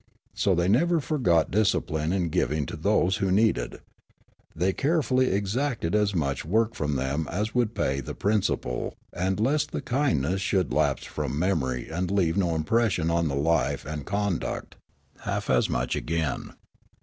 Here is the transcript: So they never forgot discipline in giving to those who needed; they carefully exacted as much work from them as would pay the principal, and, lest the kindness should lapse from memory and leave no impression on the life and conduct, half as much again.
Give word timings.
So 0.33 0.55
they 0.55 0.67
never 0.67 0.99
forgot 0.99 1.51
discipline 1.51 2.11
in 2.11 2.29
giving 2.29 2.65
to 2.65 2.75
those 2.75 3.17
who 3.17 3.29
needed; 3.31 3.81
they 4.55 4.73
carefully 4.73 5.27
exacted 5.31 5.93
as 5.93 6.15
much 6.15 6.43
work 6.43 6.73
from 6.73 6.95
them 6.95 7.27
as 7.29 7.53
would 7.53 7.75
pay 7.75 7.99
the 7.99 8.15
principal, 8.15 8.95
and, 9.13 9.39
lest 9.39 9.69
the 9.69 9.79
kindness 9.79 10.41
should 10.41 10.73
lapse 10.73 11.05
from 11.05 11.37
memory 11.37 11.87
and 11.87 12.09
leave 12.09 12.35
no 12.35 12.55
impression 12.55 13.11
on 13.11 13.27
the 13.27 13.35
life 13.35 13.85
and 13.85 14.07
conduct, 14.07 14.75
half 15.19 15.51
as 15.51 15.69
much 15.69 15.95
again. 15.95 16.53